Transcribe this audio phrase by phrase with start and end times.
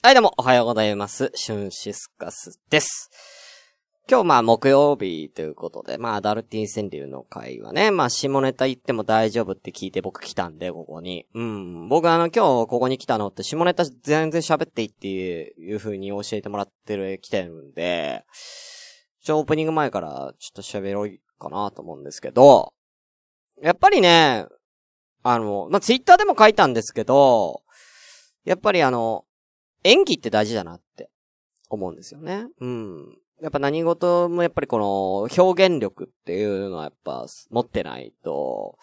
[0.00, 1.32] はい、どうも、おはようございます。
[1.34, 3.10] シュンシスカスです。
[4.08, 11.26] 今日まあ木曜日ということで、まあアダルティン川柳の会はね、まあ下ネタ言っても大丈夫って聞いて僕来たんで、ここに。
[11.34, 11.88] うん。
[11.88, 18.24] 僕あの今日ここに来たのって下ネタ全然喋っていいっていう風に教えてもらってる、来てるんで、
[19.24, 22.72] ちょ、オープニング前からちょっと喋ろうかなと思うんですけど、
[23.60, 24.46] やっぱりね、
[25.24, 27.62] あの、まあツイッターでも書いたんですけど、
[28.44, 29.24] やっぱりあの、
[29.84, 31.10] 演技って大事だなって
[31.68, 32.46] 思うんですよね。
[32.60, 33.18] うん。
[33.40, 38.78] やっぱ何事もやっぱりこの表現力っていうのはやっぱ持ってないと、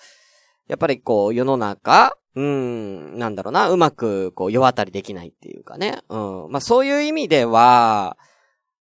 [0.68, 6.00] やっぱりこう世の中、うん、なんだろうな、うまくこう世渡りできないっていうかね。
[6.10, 6.18] う
[6.48, 6.52] ん。
[6.52, 8.18] まあそういう意味では、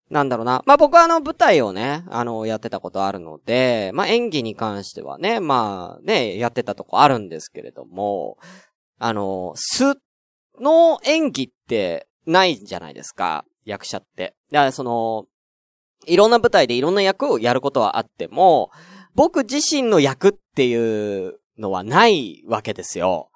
[0.10, 0.64] なんだろうな。
[0.66, 8.38] まあ僕はあの舞台をね、あのやってたことあるので、まあ演技に関してはね、まあね、やってたとこあるんですけれども、
[9.00, 9.98] あの、素
[10.60, 14.36] の演技ってないじゃないですか、役者って。
[14.52, 15.26] だからその、
[16.06, 18.70] いろんな舞台でいろんな役をやることはあっても、
[19.16, 23.30] 僕自身の役っていうのはないわけですよ。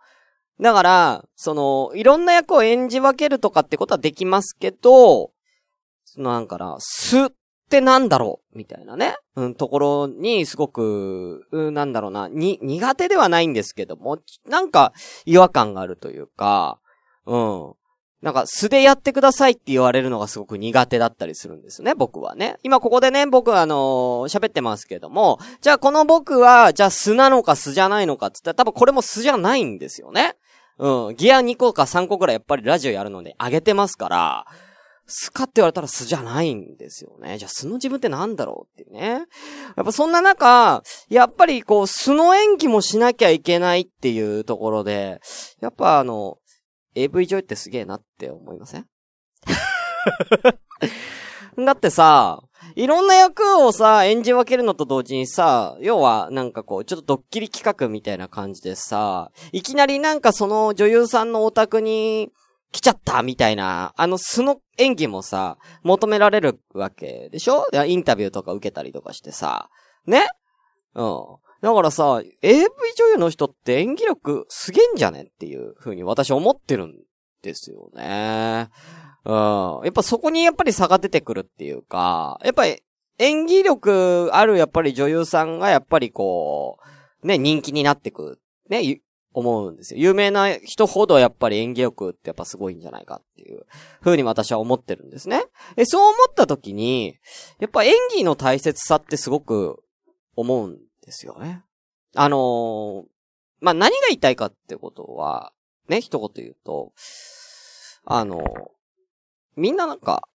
[0.60, 5.32] だから、その、いろんな役を演じ分けるとかってことはできますけど、
[6.04, 7.34] そのなんかな、素っ
[7.70, 14.94] てなんだろうみたいなね、うん、ところにすごく、うん、なんだろうな、に、苦手ではないんですけども、なんか
[15.26, 16.80] 違和感があるというか、
[17.28, 17.74] うん。
[18.22, 22.58] なんか素でやってくださいって言われるのがすごく苦手だったりするんですね、僕はね。
[22.64, 30.36] 今ここでね、僕はあのー喋ってますけども、じゃあこの僕は、じゃあ素なのか素じゃないのかって言ったら多分これも素じゃないんですよね。
[30.80, 31.16] うん。
[31.16, 34.46] ギア2個か3個くらいやっぱりラジオやるので上げてますから、
[35.06, 37.38] 素かって言われたら素じゃないんですよね。
[37.38, 39.26] じゃあ素の自分ってなんだろうってうね。
[39.78, 45.22] やっぱそんな中、やっぱりこう素の演技もしなきゃいけないっていうところで、
[45.62, 46.40] やっぱあの、
[47.04, 48.88] AV 女優ってすげえなって思いません？
[51.66, 52.44] だってさ、
[52.76, 62.32] いろんな役をさ、演じ分けるのと同時にさ、要はなんかこう、ちょっとドッキリ企画みたいな感じでさ、いきなりなんかその女優さんのお宅に
[62.72, 67.66] 来ちゃったみたいな、あの素の演技もさ、求められるわけでしょ？
[67.88, 69.70] インタビューとか受けたりとかしてさ、
[70.06, 70.28] ね？
[70.94, 71.26] うん。
[71.62, 76.96] だからさ、AV 女優の人って演技力すげえんじゃねっていう風に私思ってるん
[77.42, 78.70] ですよね。
[79.26, 79.34] うん。
[79.84, 82.82] やっぱそこにやっぱり差が出てくるっていうか、やっぱり
[83.20, 86.78] 演技力あるやっぱり女優さんがやっぱりこ
[87.24, 88.40] う、ね、人気になってく、
[88.70, 89.02] ね、
[89.34, 90.00] 思うんですよ。
[90.00, 93.66] 有名な人ほどやっぱり演技力ってやっぱすごいんじゃないかっていう
[94.04, 95.44] 風に私は思ってるんですね。
[95.76, 97.18] え、そう思った時に、
[97.60, 99.84] やっぱ演技の大切さってすごく
[100.36, 101.64] 思うんですよね。
[102.16, 103.04] あのー
[103.62, 105.54] まあ、何が言いたいかってことは、
[105.88, 106.92] ね、一言言うと、
[108.06, 108.44] あのー
[109.56, 110.28] みんななんか、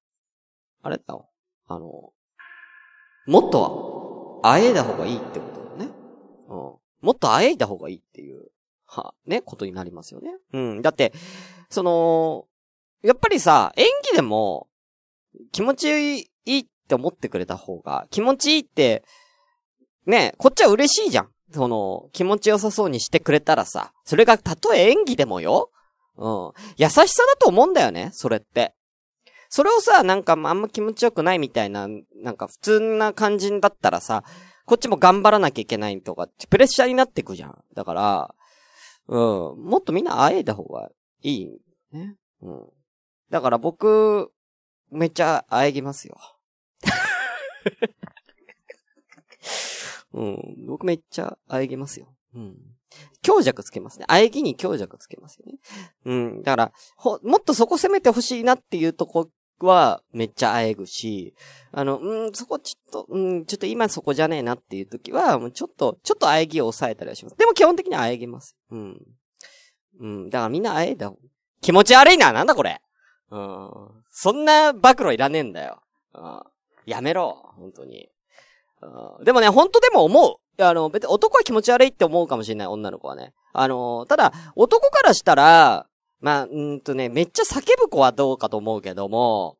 [0.82, 1.28] あれだよ、
[1.68, 5.84] あのーもっと、あえいだ方がいいってことだよね。
[6.48, 7.06] うん。
[7.06, 8.50] もっとあえいだ方がいいっていう、
[8.86, 10.32] は、ね、ことになりますよね。
[10.54, 10.82] うん。
[10.82, 11.12] だって、
[11.70, 12.46] その、
[13.02, 14.68] やっぱりさ、演技でも、
[15.52, 19.04] 気持ちいいって思ってくれた方が、気持ちいいって、
[20.06, 21.28] ねこっちは嬉しいじゃん。
[21.52, 25.70] その、気持ちよさそうにしてくれたらさ、それがたとえ演技でもよ。
[26.16, 26.52] うん。
[26.76, 28.74] 優しさだと思うんだよね、それって。
[29.48, 31.88] それをさ、なんかあんま気持ちよくないみたいな、
[32.22, 34.24] なんか普通な感じだったらさ、
[34.64, 37.58] こっちも頑張らなきゃいけないとか、プレッシャーになってくじゃん。
[37.74, 38.34] だから、
[39.08, 39.18] うん、
[39.62, 40.88] もっとみんな会えた方が
[41.22, 41.50] いい。
[41.92, 42.16] ね。
[42.40, 42.66] うん。
[43.30, 44.32] だから僕、
[44.90, 46.16] めっちゃ喘ぎますよ。
[50.14, 50.66] うん。
[50.66, 52.12] 僕めっちゃ喘ぎますよ。
[52.34, 52.56] うん。
[53.22, 54.06] 強弱つけますね。
[54.08, 55.58] 喘ぎに強弱つけますよね。
[56.04, 56.42] うん。
[56.42, 59.28] だから、ほ、もっとそこ攻めてほしいなっていうとこ
[59.60, 61.34] は、めっちゃ喘ぐし、
[61.70, 67.36] あの、うん、そこちょっと、うん、ちょっと今そこじゃねえなっていう時は、もうちょっと、ちょっと喘ぎを抑えたりはします。
[67.36, 68.56] でも基本的には喘ぎます。
[68.70, 69.00] うん。
[70.00, 70.30] うん。
[70.30, 71.12] だからみんな喘いだ
[71.60, 72.80] 気持ち悪いななんだこれ
[73.30, 73.70] うん。
[74.10, 75.82] そんな暴露いらねえんだよ。
[76.14, 76.42] うん。
[76.84, 77.52] やめろ。
[77.56, 78.08] 本当に。
[79.24, 80.62] でもね、本当でも思う。
[80.62, 83.32] あの、別に男は気持ち悪いって思うかもしれない、女の子はね。
[83.52, 85.86] あの、ただ、男からしたら、
[86.20, 89.56] まあ、うんとね、めっちゃ叫ぶ子はどうかと思うけども、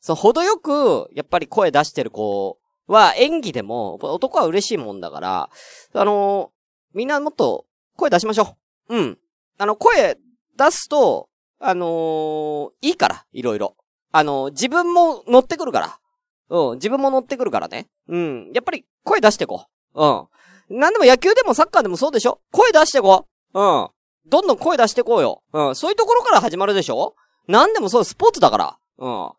[0.00, 5.50] そう、程よく、やっぱり声出してる子は演技でも、男は嬉しいもんだから、
[5.92, 6.52] あの、
[6.94, 8.56] みんなもっと声出しましょ
[8.88, 8.96] う。
[8.96, 9.18] うん。
[9.58, 10.16] あの、声
[10.56, 11.28] 出すと、
[11.58, 13.76] あのーいいから、いろいろ。
[14.12, 15.98] あの自分も乗ってくるから。
[16.48, 17.88] うん、自分も乗ってくるからね。
[18.08, 18.50] うん。
[18.54, 20.04] やっぱり声出してこう。
[20.70, 20.78] うん。
[20.78, 22.40] なんでも野球でもサッカーでもそうでしょ？
[22.52, 23.60] 声出してこう。
[23.60, 23.88] うん。
[24.28, 25.42] どんどん声出してこうよ。
[25.52, 25.76] うん。
[25.76, 27.14] そういうところから始まるでしょ？
[27.48, 28.78] なんでもそう、スポーツだから。
[28.98, 29.08] うん。
[29.08, 29.36] も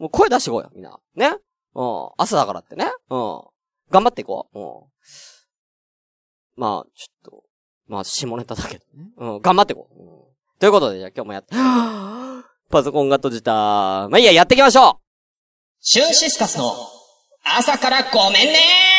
[0.00, 0.98] う声出してこいよ、みんな。
[1.14, 1.36] ね？
[1.74, 2.10] うん。
[2.16, 2.86] 朝だからってね。
[3.10, 3.42] うん。
[3.90, 4.58] 頑張っていこう。
[4.58, 4.66] うん。
[6.56, 7.44] まあ、ちょっと、
[7.86, 9.10] まあ、下ネタだけどね。
[9.16, 9.94] うん、頑張っていこう。
[9.94, 10.08] うん、
[10.58, 11.54] ということで、じゃあ今日もやって、
[12.68, 13.52] パソコンが閉じた。
[14.08, 15.07] まあいいや、やっていきましょう
[15.80, 16.74] シュンシスカスの
[17.44, 18.97] 朝からごめんね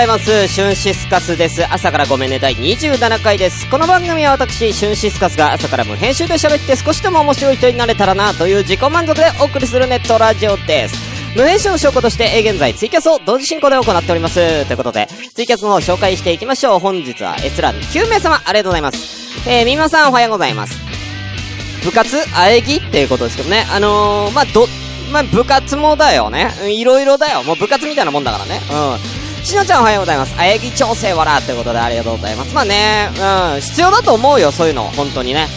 [0.00, 0.48] ざいます。
[0.48, 1.62] シュンシスカスです。
[1.70, 3.68] 朝からごめんね、第27回です。
[3.68, 10.96] この番組は私、シュンシスカスが朝から無編集で喋って少しでも面白い人になれたらな、という自己満足でお送りするネットラジオです。
[11.36, 14.64] 無編集の証拠として、現在ツイキャスを同時進行で行っております。
[14.64, 16.78] ということで、ツイキャスの方を紹介していきましょう。
[16.78, 19.48] 本日は閲覧9名様、ありがとうございます。
[19.50, 20.78] えー、みまさんおはようございます。
[21.84, 23.66] 部活あえぎっていうことですけどね。
[23.70, 24.66] あのー、まあ、ど、
[25.12, 26.54] まあ、部活もだよね。
[26.70, 27.42] いろいろだよ。
[27.42, 28.60] もう部活みたいなもんだからね。
[28.70, 29.19] うん。
[29.42, 30.34] しのちゃんおはようございます。
[30.38, 32.54] あやぎ調整わらってことでありがとうございます。
[32.54, 33.08] まあね、
[33.54, 34.84] うん、必要だと思うよ、そういうの。
[34.84, 35.48] 本当にね。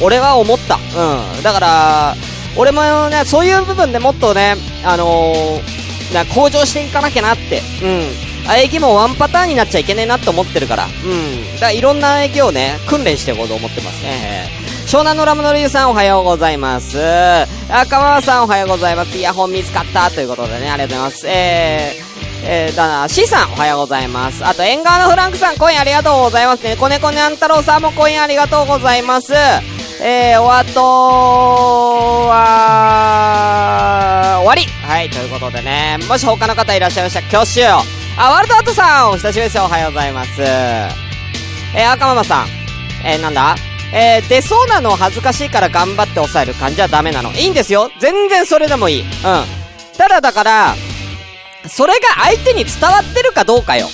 [0.00, 0.04] うん。
[0.04, 0.76] 俺は思った。
[0.76, 1.42] うん。
[1.42, 2.14] だから、
[2.56, 7.62] 俺もね、そういう部分でもっとね、あのー、な向上していかなきゃなって。
[7.82, 8.50] うん。
[8.50, 10.86] あやぎもワンパターンになっちゃいけねえなって思ってるから。
[10.86, 11.54] うん。
[11.54, 14.64] だからいろんなあやぎをね、訓練していこうと思ってますね。
[14.86, 16.98] 湘南のラムのリュウさんおはようございます。
[17.68, 19.16] 赤川さんおはようございます。
[19.16, 21.26] イヤホン見つかったということでね、ありがとうございます。
[21.26, 22.13] えー、
[22.46, 24.44] えー、だな、C さんおはようございます。
[24.44, 26.76] あと、縁側のフランクさん、コインありがとうございますね。
[26.76, 29.32] 子猫にゃん太郎さんもコインありがとうございます。
[30.02, 37.80] えー、おあとは、終わりはい、ということでね、もし他の方いらっしゃいましたら、挙手を。
[38.18, 39.64] あ、ワールドアートさん、お久しぶりですよ。
[39.64, 40.42] おはようございます。
[40.42, 42.48] えー、赤ママさん、
[43.04, 43.56] えー、なんだ？
[43.92, 47.32] えー、出そうなの恥ずかしいから頑張って抑える感じはダメなの。
[47.32, 47.90] いいんですよ。
[48.00, 49.02] 全然それでもいい。
[49.02, 49.06] うん。
[49.96, 50.74] ただだから、
[51.68, 53.88] それが相手に伝わってるかどうかよ。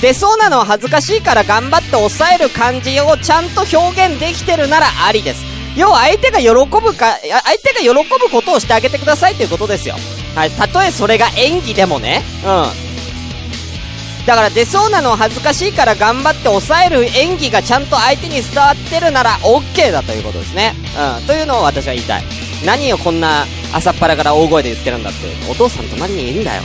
[0.00, 5.44] 出そうなのは恥ずかしいから頑張って抑える感じをちゃんと表現できてるならありです。
[5.76, 9.96] 要は相手が喜ぶか、相手が喜ぶことをしてあげてくださいということですよ。
[10.34, 10.50] はい。
[10.50, 12.22] たとえそれが演技でもね。
[12.44, 14.26] うん。
[14.26, 20.74] だから出そうなのは恥ずかしいから頑張って抑える演技がちゃんと相手に伝わってるなら OK だということですね。
[21.18, 21.26] うん。
[21.26, 22.24] というのを私は言いたい。
[22.64, 25.18] 何をこんな朝っぱらから大声で言ってるんだって。
[25.50, 26.62] お父さん隣にいるんだよ。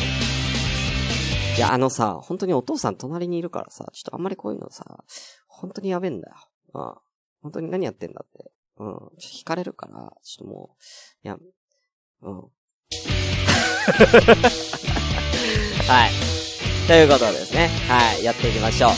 [1.61, 5.03] や、あのさ、本当にお父さん隣にいるからさ、ちょっとあんまりこういうのさ、
[5.47, 6.35] 本当にやべえんだよ。
[6.73, 6.95] うん。
[7.41, 8.51] 本当に何やってんだって。
[8.77, 8.87] うん。
[8.87, 10.75] ちょっと惹かれるから、ちょっとも
[11.23, 11.37] う、いや、
[12.21, 12.35] うん。
[15.87, 16.11] はい。
[16.87, 17.69] ということですね。
[17.87, 18.89] はい、やっていきましょう。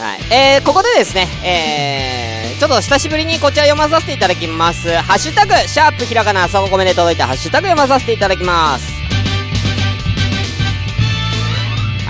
[0.00, 0.20] はい。
[0.32, 4.96] えー、ここでですね、えー、ちょっと久しぶりにこちら読まさせていただきます。
[4.96, 9.21] ハッシュタグ、シャープひらがな、そこごめで届いたハッシュタグ読まさせていただきます。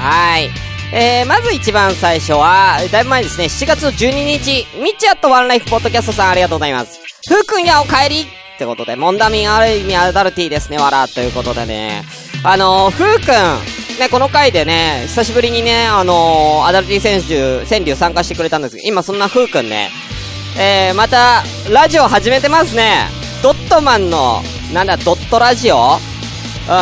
[0.03, 0.51] はい。
[0.93, 7.01] えー、まず一番最初は、だいぶ前ですね、7月12日、ミッチアットワンライフポッドキャストさんありがとうございます。
[7.29, 8.27] ふうくんやお帰りっ
[8.59, 12.03] てことで、モンダミンある意味アダルティですね、わら、ということでね。
[12.43, 19.91] あのー、ふうくん、ね、この回でね、久しぶりにね、あのー、アダルティ選手、川柳参加してくれたんですけど、今そんなふうくんね、
[20.59, 23.07] えー、また、ラジオ始めてますね。
[23.41, 24.43] ドットマンの、
[24.75, 26.12] なんだ、ドットラジオ？
[26.69, 26.73] う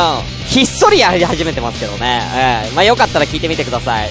[0.43, 0.45] ん。
[0.47, 2.21] ひっそりやり始めてますけどね。
[2.35, 4.09] えー、まあ、よかったら聞いてみてください。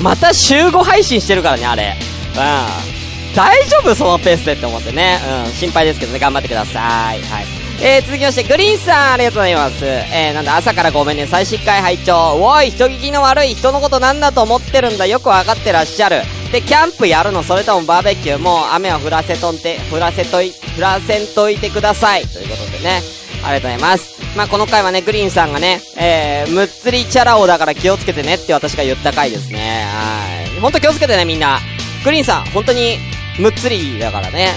[0.00, 1.96] また週5配信してるからね、あれ。
[2.34, 3.34] うん。
[3.34, 3.94] 大丈夫？
[3.94, 5.18] そのペースでって思ってね。
[5.46, 5.52] うん。
[5.52, 7.20] 心配ですけどね、頑張ってください。
[7.22, 7.46] はい。
[7.80, 9.84] えー、続きまして、グリーンさん、ありがとうございます。
[9.84, 16.22] えー、なんだ、朝からごめんね、最新回拝聴おい、人聞きの悪い人のことなんだと思ってるんだ、よくわかってらっしゃる。
[16.50, 22.26] で、キャンプやるの、それともバーベキュー、もう雨は降らせとんて、降らせとい、降らせんといてください。
[22.26, 23.00] ということでね、
[23.44, 24.17] ありがとうございます。
[24.38, 29.84] まあ、この回はね、グリーンさんがね、えー、むっつりチャラ男だから気をつけてねって私が言った回ですね。
[29.90, 30.60] はい。
[30.60, 31.58] ほんと気をつけてね、みんな。
[32.04, 32.98] グリーンさん、本当に、
[33.40, 34.50] むっつりだからね。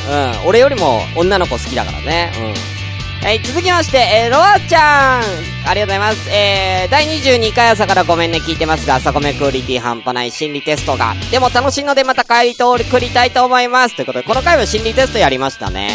[0.44, 0.50] うん。
[0.50, 2.32] 俺よりも女の子好きだからね。
[2.38, 3.26] うん。
[3.26, 5.24] はい、続きまして、えー、ロアちゃん
[5.68, 6.30] ありがとうございます。
[6.30, 11.16] えー、第22回朝からごめんね聞いてますが、朝コメクオリティ半端ない心理テストが。
[11.32, 13.96] でも楽しいのでまた帰り通り、繰りたいと思います。
[13.96, 15.90] ということで、この回は心理テストやりましたね。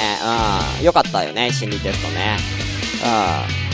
[0.80, 0.84] うん。
[0.84, 2.36] よかったよね、心理テストね。
[3.60, 3.65] うん。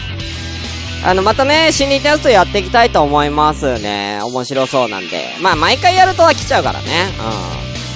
[1.04, 4.20] あの、またね、心理テストやっていきたいと思いますね。
[4.22, 5.34] 面白そうなんで。
[5.40, 7.08] まあ、毎回やるとは来ちゃうからね。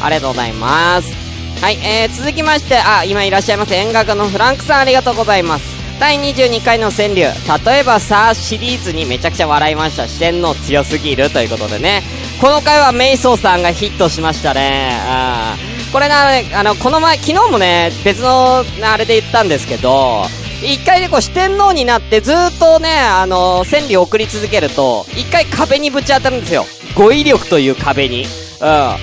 [0.01, 0.05] うん。
[0.05, 1.15] ありがとうございます。
[1.61, 3.75] はい、えー、続きまして、あ、今いらっしゃいます。
[3.75, 5.77] 演楽のフランクさんありがとうございます。
[6.01, 7.33] 第22回の川柳。
[7.65, 10.07] 例えばさ、シリーズにめちゃくちゃ笑いました。
[10.07, 12.03] 四天王強すぎるということでね。
[12.41, 14.91] この回はメイソーさんがヒットしましたね。
[15.07, 15.57] あ
[15.93, 20.27] これな、あの、この前、昨日もね、別の、あれで言ったんですけど、
[20.63, 26.65] 一回でこう四天王になってずっとね、あの川柳を送り続けると、一回壁にぶち当たるんですよ。
[26.97, 28.25] 語彙力という壁に。
[28.25, 28.97] うん。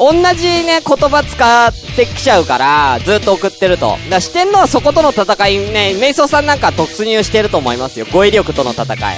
[0.00, 3.90] 同じね、言葉使ってきちゃうから、ずっと送ってると。
[3.90, 8.06] だから四天王はそことの戦いね、瞑想さんなんか突入してると思いますよ。
[8.10, 9.16] 語彙力との戦い。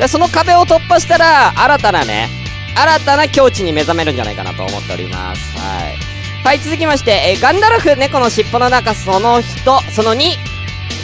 [0.00, 0.08] うん。
[0.08, 2.28] その壁を突破したら、新たなね、
[2.76, 5.58] 新たな境地に目覚めるんじゃないかなと思っております。
[5.58, 6.10] はい。
[6.44, 10.36] はい、続きまして、えーガンダルフ猫の尻尾の中その人、その2、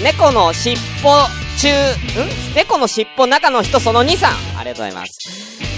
[0.03, 2.55] 猫の尻尾中、ん？
[2.55, 4.59] 猫の尻尾中の人その2さん。
[4.59, 5.19] ありがとうございます。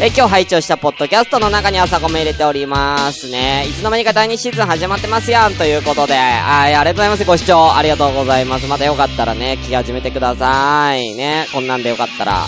[0.00, 3.64] え今日拝聴したポッドキャストの中に朝ごめ入れておりますね。
[3.68, 7.24] いつの間にか第2シーズン始まってますやんということで、はい、ありがとうございます。
[7.24, 8.66] ご視聴ありがとうございます。
[8.66, 11.14] またよかったらね、聞き始めてください。
[11.14, 12.46] ね、こんなんでよかったら。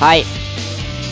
[0.00, 0.24] はい。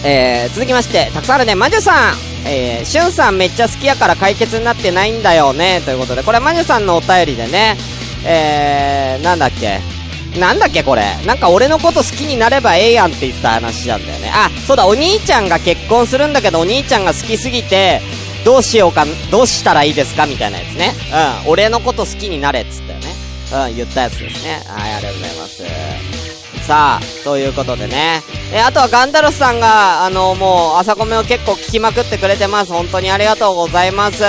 [0.05, 2.15] えー、続きまして、たくさんあるね、まじゅさん。
[2.47, 5.83] えー、しゅんさんめっちゃ好きやから解決になってないんだよね。
[5.85, 7.77] ということで、これまじゅさんのお便りでね、
[8.25, 9.81] えー、なんだっけ？
[10.39, 11.03] なんだっけこれ？
[11.27, 14.31] なんか俺のこと好きになればええやんって言った話なんだよね。
[14.33, 18.01] あ、そうだ、お兄ちゃんが結婚するんだけど、お兄ちゃんが好きすぎて、
[18.45, 20.95] どうしようか、どうしたらいいですかみたいなやつね。
[21.45, 21.51] うん。
[21.51, 23.15] 俺のこと好きになれっつったよね。
[23.69, 24.63] うん、言ったやつですね。
[24.67, 25.63] はい、ありがとうございます。
[26.67, 28.23] さあ、ということでね。
[28.55, 32.73] え、あとはガンダルスさんが、あの、もう、朝コメを結構聞きまくってくれてます。
[32.73, 34.23] 本当にありがとうございます。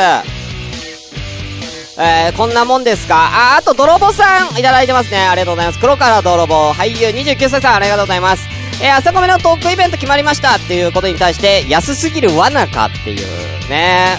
[1.98, 3.16] えー、こんなもんですか？
[3.16, 5.20] あ、あと、泥棒さんいただいてますね。
[5.28, 5.80] ありがとうございます。
[5.80, 8.48] 黒から泥棒、俳優29歳さん、ありがとうございます。
[8.82, 14.18] えー、朝コメのトークイベント決まりましたっていうことに対して、安すぎる罠かっていうね。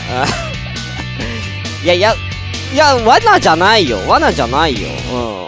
[1.82, 2.14] いやいや、
[2.72, 3.98] いや、罠じゃないよ。
[4.06, 4.88] 罠じゃないよ。
[5.12, 5.42] うん。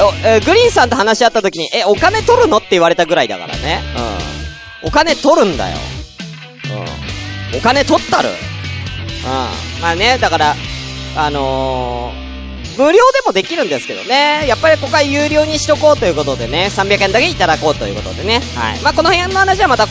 [0.00, 2.58] おえーグリーンさんと話し合った時に、え、お金取るの？
[2.58, 3.82] って言われたぐらいだからね。
[4.82, 4.88] うん。
[4.88, 5.78] お金取るんだよ。
[7.52, 7.58] うん。
[7.58, 8.28] お金取ったる。
[8.28, 9.80] うん。
[9.80, 10.54] まあね、だから、
[11.18, 14.46] あのー、無料でもできるんですけどね。
[14.46, 18.40] やっぱりここは有料にしとこうということでね、300円だけいただこうということでね。
[18.54, 18.80] はい。
[18.82, 19.88] まあ、この辺の話はまた、え、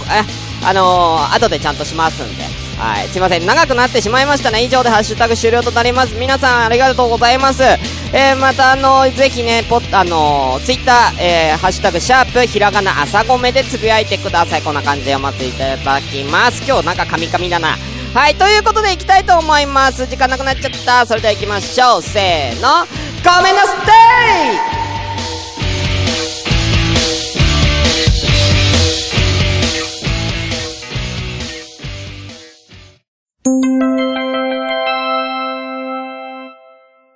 [0.64, 2.44] あのー、後でちゃんとしますんで。
[2.78, 3.08] はい。
[3.10, 3.46] すいません。
[3.46, 4.64] 長くなってしまいましたね。
[4.64, 6.16] 以上でハッシュタグ終了となります。
[6.16, 7.62] 皆さんありがとうございます。
[7.64, 14.62] えー、またあのー、ぜひね、ポッ、あのー、ツイッター、えー、ハッシュタグシャープ、ひらがな朝ごめでつぶやいてください。
[14.62, 16.64] こんな感じで読ませていただきます。
[16.66, 17.76] 今日なんかカミカミだな。
[18.14, 18.36] はい。
[18.36, 20.08] ということで行きたいと思います。
[20.08, 21.06] 時間なくなっちゃった。
[21.06, 22.02] それでは行きましょう。
[22.02, 22.86] せーの。
[23.24, 23.78] ごめんなさい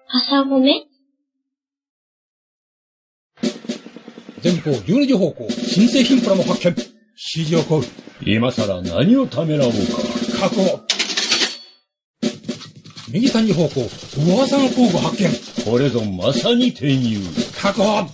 [0.07, 0.85] 朝ごめ？
[4.43, 6.75] 前方12時方向、新製品プラも発見。
[7.33, 7.83] 指示を行う。
[8.23, 9.77] 今さら何をためらおうか。
[10.41, 10.81] 確保。
[13.09, 15.29] 右3時方向、噂の工具発見。
[15.63, 17.19] これぞまさに転入。
[17.61, 18.07] 確保。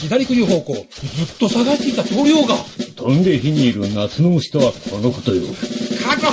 [0.00, 0.86] 左9時方向、ずっ
[1.38, 2.56] と探していた棟梁が。
[2.96, 5.42] 飛んで火にいる夏の虫とはこのことよ。
[6.04, 6.32] 確保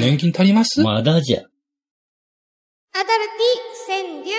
[0.00, 0.80] 年金足ります？
[0.82, 1.40] まだじゃ。
[1.40, 4.32] アダルティ川柳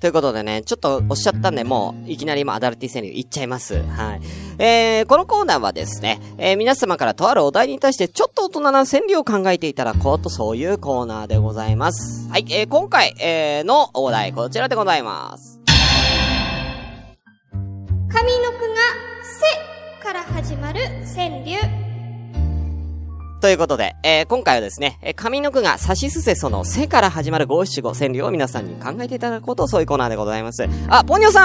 [0.00, 3.82] ということでね、ちょっとおっしゃったんで、もう、いきなり今、アダルティ川柳言っちゃいます。
[3.82, 4.20] はい。
[4.58, 12.28] えー、このコーナーはですね、えー、皆様からとあるお題に対して、ちょっと大人な川柳を考えていただこうと、そういうコーナーでございます。
[12.30, 15.60] はい、えー、今回、えー、のお題、こちらでございます。
[18.08, 18.76] 上の句が
[19.22, 20.80] せから始まる
[21.14, 21.79] 川柳。
[23.40, 30.62] ということで、えー、今回はですね、えー上の句が差しすせそのせから始まる五七五川柳を皆さんに考えていただこうと、そういうコーナーでございます。
[30.88, 31.44] あ、ポニョさん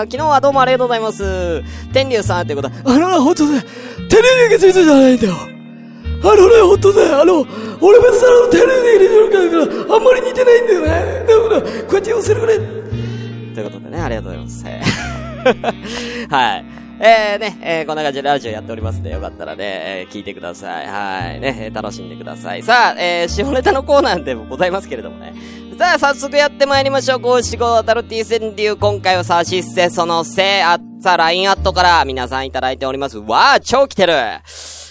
[0.00, 1.62] あー昨日はどうもありがとうございます。
[1.92, 3.62] 天竜さんということで、あのな、ほんとね、
[4.08, 5.34] テレビがついてじゃないんだよ。
[5.34, 7.46] あのね、ほんとね、あの、
[7.80, 11.24] 俺別にあの、テレビで入れてるから、あんまり似てないんだよね。
[11.26, 12.58] だから、こうやって寄せるくれ。
[12.58, 14.64] ということでね、ありがとうございます。
[16.30, 16.81] はい。
[17.04, 19.64] えー、ね、えー、こんな感じでラジオやっておりますんで、よかったらね、
[20.02, 20.86] えー聞いてください。
[20.86, 21.40] はい。
[21.40, 22.62] ね、楽しんでください。
[22.62, 25.34] さあ、えー、下ネタのコーナーでもございますけれどもね。
[25.76, 27.18] さあ、早速やってまいりましょう。
[27.18, 28.76] 五七五タルティ川柳。
[28.76, 33.18] 今回はさしせそのせ、あっさ、ラインアットから皆さんいただいております。
[33.18, 34.14] わー、超来てる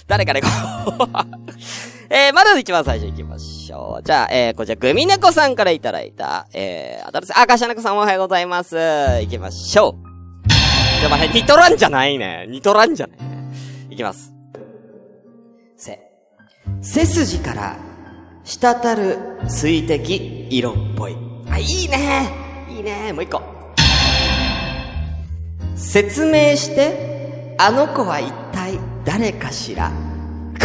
[0.08, 0.48] 誰かね、こ。
[2.10, 4.04] えー、まず一番最初行きましょう。
[4.04, 8.76] じゃあ、えー、こちら、グミネコさんからいただいた、えー、あたるせ、あ、ガシャネコさんおはようございます。
[8.76, 10.11] 行きましょう。
[11.02, 12.46] やばい、ニトランじゃないね。
[12.48, 13.26] ニトランじゃないね。
[13.90, 14.32] いきます。
[15.76, 16.00] せ。
[16.80, 17.76] 背筋から、
[18.44, 19.18] 滴る
[19.50, 21.18] 水滴色っぽい。
[21.50, 22.30] あ、いいね。
[22.70, 23.14] いいね。
[23.14, 23.42] もう一個。
[25.76, 29.92] 説明して、あの子は一体誰かしら。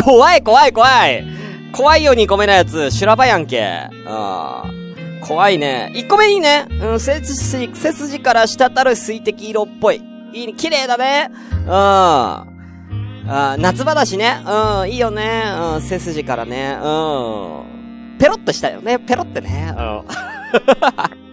[0.04, 1.24] 怖い怖い怖い
[1.72, 3.88] 怖いよ2個目のやつ、修羅場やんけ。
[4.06, 5.90] あー怖いね。
[5.94, 6.66] 1個目いいね。
[6.68, 10.15] うん、背筋、背筋から滴る水滴色っぽい。
[10.36, 11.30] いいね、綺麗だね。
[11.64, 11.70] うん。
[11.72, 14.42] あー夏場だしね。
[14.46, 15.44] うん、いいよね。
[15.74, 16.74] うん、背筋からね。
[16.74, 16.84] う
[18.14, 18.18] ん。
[18.18, 18.98] ペロッとしたよね。
[18.98, 19.74] ペロってね。
[19.76, 20.02] うん。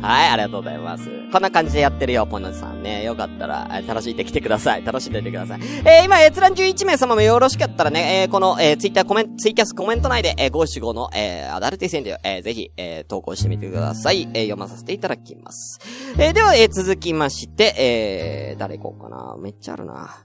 [0.00, 1.08] はい、ありがとうございます。
[1.32, 3.04] こんな感じでやってるよ、ポノさんね。
[3.04, 4.84] よかったら、楽しんできてください。
[4.84, 5.60] 楽しんでいてください。
[5.84, 14.28] えー、今、閲覧11名様もよろしかったらね、えー、この、えー、ツイッターコメント、ツイキャスコメント内で、えー、575の、えー、アダルティ川柳、えー、ぜひ、えー、投稿してみてください。
[14.34, 15.80] えー、読まさせていただきます。
[16.18, 19.36] えー、では、えー、続きまして、えー、誰行こうかな。
[19.38, 20.16] めっちゃあるな。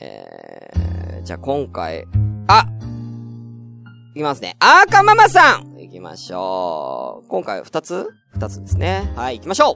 [0.00, 2.04] えー、じゃあ今回、
[2.46, 2.66] あ
[4.14, 4.56] いきますね。
[4.60, 7.28] アーカママさん行きましょう。
[7.28, 8.10] 今回二つ？
[8.34, 9.10] 二つですね。
[9.16, 9.74] はい、行きましょう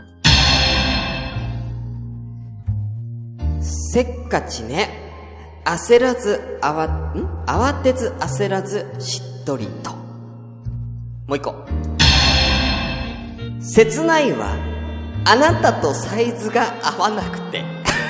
[3.64, 4.90] せっかちね。
[5.64, 7.44] 焦らず、あわ、ん？
[7.46, 9.92] 慌てず焦らず、しっとりと。
[9.92, 9.96] も
[11.34, 11.64] う一個。
[13.62, 14.54] 切ないわ。
[15.24, 17.64] あなたとサイズが合わなくて。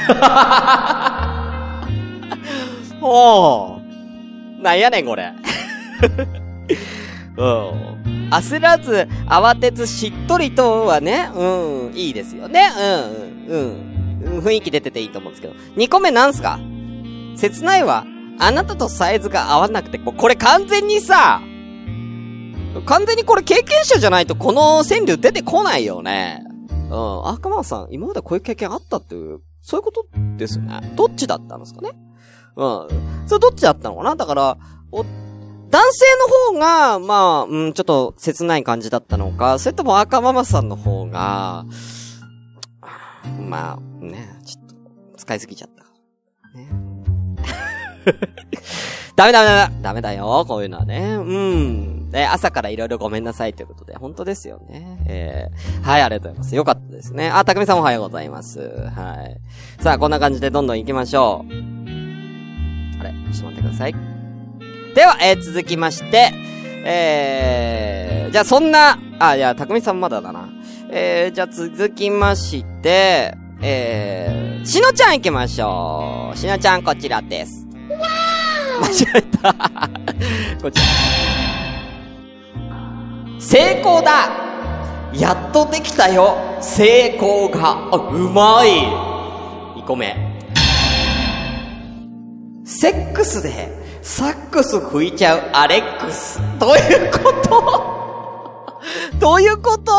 [3.00, 3.80] おー。
[4.60, 5.32] なんやねん、これ。
[7.36, 8.30] うん。
[8.30, 12.68] 焦らず、慌てず、しっとりとはね、うん、いいですよね。
[13.48, 14.38] うん、うん、うん。
[14.40, 15.54] 雰囲気出てていいと思うんですけど。
[15.76, 16.58] 2個目なんすか？
[17.36, 18.04] 切ないわ。
[18.38, 21.40] あなたとサイズが合わなくて、もうこれ完全にさ、
[22.86, 26.44] 完全にこれ経験者じゃないとこの川柳出てこないよね。
[26.90, 27.28] うん。
[27.28, 30.80] 赤間さん、今までこういう経験あったっていう、そういうことですよね。
[30.94, 31.90] どっちだったんですかね
[32.56, 32.88] うん。
[33.26, 34.16] それどっちだったのかな？
[34.16, 34.58] だから、
[35.72, 36.04] 男性
[36.52, 41.64] の方が、まあ、うん、ちょっと切ない感じだったのか、それとも赤ママさんの方が、
[43.48, 45.84] まあ、ね、ちょっと、使いすぎちゃった。
[46.58, 46.68] ね。
[49.16, 51.14] ダメダメダメダメだよ、こういうのはね。
[51.14, 52.10] うん。
[52.10, 55.02] で、朝からいろいろごめんなさいということで、本当ですよね。
[55.06, 56.54] えー、はい、ありがとうございます。
[56.54, 57.30] よかったですね。
[57.30, 58.60] あ、たくみさんおはようございます。
[58.60, 59.40] はい。
[59.82, 61.52] さあ、こんな感じでどんどん行きましょう。
[63.00, 64.11] あれ、ちょっと待ってください。
[64.94, 66.32] では、えー、続きまして、
[66.84, 70.48] えー、じゃあそんな、あ、いや、たくみさんまだだな。
[70.90, 76.36] えー、じゃあ続きまして、えー、しのちゃん行きましょう。
[76.36, 77.66] しのちゃんこちらです。
[78.80, 79.54] 間違えた。
[80.60, 80.86] こちら。
[83.38, 84.30] 成功だ
[85.14, 87.88] やっとできたよ成功が。
[87.92, 88.70] あ、うまい
[89.80, 90.14] !2 個目。
[92.64, 96.40] セックスで、サックス吹いちゃうアレックス。
[96.58, 98.80] どういうこと？
[99.20, 99.92] どういうこと？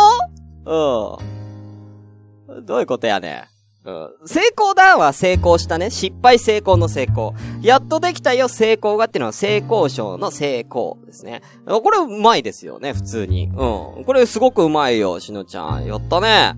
[0.66, 2.66] うん。
[2.66, 3.46] どういうことやね？
[3.86, 4.10] うん。
[4.26, 5.90] 成功だは成功したね。
[5.90, 7.34] 失敗成功の成功。
[7.62, 11.42] やっとできたよ成功がっていうのは成功賞の成功ですね。
[11.66, 13.46] これうまいですよね、普通に。
[13.46, 14.04] うん。
[14.04, 15.86] これすごくうまいよ、しのちゃん。
[15.86, 16.56] やったね。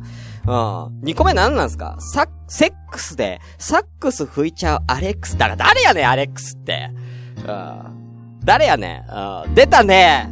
[0.48, 1.00] うん。
[1.04, 1.96] 二個目何なんすか？
[2.00, 5.38] サセックスで、サックス吹いちゃうアレックス。
[5.38, 6.90] だから誰やねん、アレックスって。
[7.48, 8.40] うん。
[8.44, 9.12] 誰やねん。
[9.48, 9.56] うん。
[9.56, 10.30] 出たね。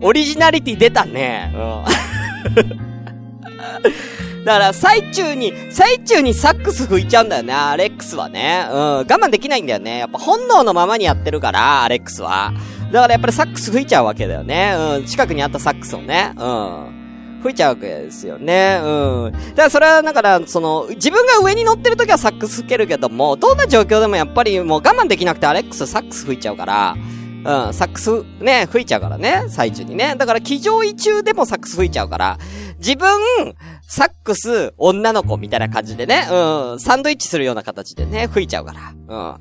[0.00, 1.52] オリジナリティ出たね。
[1.54, 1.84] うん。
[4.44, 8.64] だから、最中に、最中にサックス吹いちゃうんだよね、アレックスはね。
[8.70, 8.78] うん。
[8.78, 9.98] 我慢できないんだよね。
[9.98, 12.52] やっぱ本能のままにやってるから、アレックスは。
[12.92, 14.74] だからやっぱりサックス吹いちゃうわけだよね。
[14.98, 15.04] うん。
[15.04, 16.32] 近くにあったサックスをね。
[16.36, 16.95] うん。
[17.46, 18.80] 吹いちゃうわけですよね。
[18.82, 19.32] うん。
[19.32, 30.16] だからそれは、だから、その、自分が上に乗ってる時はサックス吹けるけども、どんな状況でもやっぱりもう我慢できなくてアレックスサックス吹いちゃうから、うん、サックス、ね、吹いちゃうからね、最中にね。
[30.16, 32.38] だから、騎乗位中でもサックス吹いちゃうから、
[32.78, 33.08] 自分、
[33.82, 38.80] サックス、女の子みたいな感じでね、うん、サンドイッチするような形でね、吹いちゃうから。
[38.90, 39.38] うん。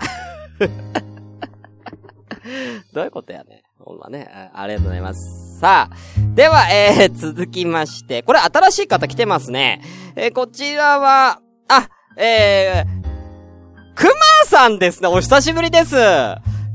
[2.94, 3.64] どういうことやね。
[3.86, 4.65] ほんまねあ。
[4.65, 5.60] りがとうございます。
[5.60, 5.95] さあ。
[6.34, 9.82] では、えー、 続きまして、これ新しい方来てますね。
[10.15, 15.08] えー、こちらは、あ、えー、くまーさんですね。
[15.08, 15.95] お久しぶりです。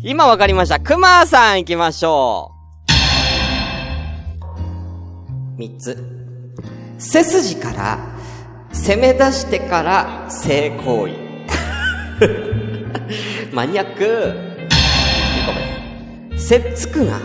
[0.04, 0.78] 今わかりました。
[0.78, 2.52] くまーさん行きましょ
[5.56, 5.58] う。
[5.58, 5.98] 三つ。
[6.98, 7.98] 背筋から、
[8.72, 11.14] 攻め出してから、性行為。
[13.52, 14.49] マニアック。
[16.40, 17.20] せっつくが、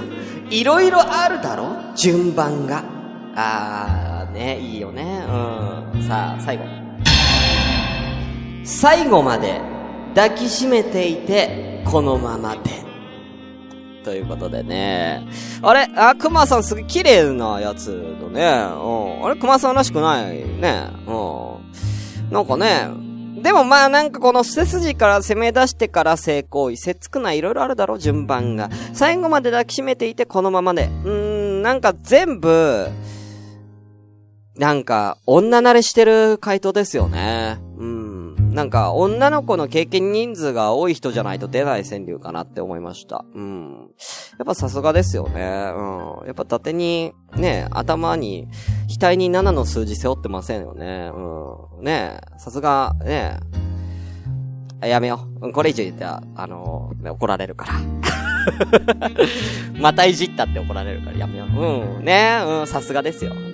[0.50, 1.78] いろいろあるだろ？
[1.96, 2.84] 順番が。
[3.36, 5.24] あー、ね、いいよね。
[5.94, 6.04] うん。
[6.04, 6.64] さあ、最後。
[8.64, 9.60] 最後まで
[10.14, 12.86] 抱きしめていて、このままで。
[14.04, 15.26] ということでね。
[15.64, 15.90] あれ？
[15.96, 18.46] あ、熊さんすげえ綺麗なやつだね。
[18.76, 19.26] うん。
[19.26, 19.36] あれ？
[19.40, 20.90] 熊さんらしくないね。
[21.08, 22.32] うん。
[22.32, 22.88] なんかね、
[23.46, 28.72] でもまあなんかこの背筋から攻め出してから性行為、せっつくないろいろあるだろ、順番が。
[28.92, 30.90] 最後まで抱きしめていてこのままで。
[31.04, 31.12] うー
[31.60, 32.88] ん、なんか全部、
[34.56, 37.60] なんか、女慣れしてる回答ですよね。
[38.56, 43.26] なんか、女の子の経験人数が多い人じゃないと出ない川柳かなって思いました。
[43.36, 43.90] うん。
[44.40, 45.42] やっぱさすがですよね。
[45.76, 46.26] うん。
[46.26, 48.48] やっぱ縦に、ね、頭に、
[48.98, 51.12] 額に7の数字背負ってませんよね。
[51.14, 51.84] うん。
[51.84, 53.42] ねさすが、ね
[54.82, 55.52] やめよう。
[55.52, 57.74] これ以上言ったら、あのー、怒られるから。
[59.78, 61.48] またいじったって怒られるからやめよう。
[61.50, 62.06] うん。
[62.06, 63.34] ねうん、さすがですよ。
[63.34, 63.52] ね。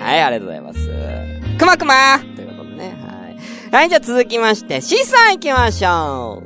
[0.00, 0.90] うんはい、ありがとうございます。
[1.56, 2.96] くまくまということでね、
[3.72, 3.88] はい。
[3.88, 6.42] じゃあ続きまして、C さん行きましょ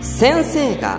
[0.00, 0.04] う。
[0.04, 0.98] 先生が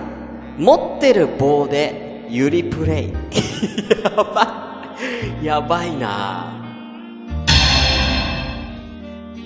[0.57, 3.13] 持ってる棒でゆりプレイ。
[4.03, 4.95] やば
[5.41, 5.45] い。
[5.45, 6.63] やばいな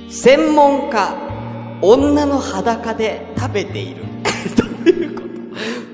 [0.08, 1.16] 専門家、
[1.82, 4.04] 女の裸で食べている。
[4.56, 5.22] どういうこ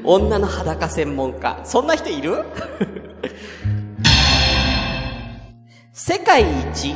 [0.04, 0.14] と？
[0.16, 1.62] 女の裸専門家。
[1.64, 2.44] そんな人いる？
[5.94, 6.94] 世界一、